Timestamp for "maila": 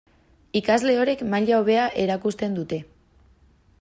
1.33-1.59